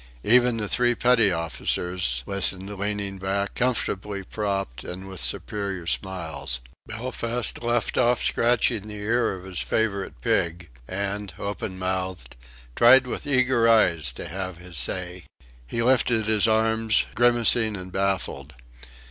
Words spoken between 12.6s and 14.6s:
tried with eager eyes to have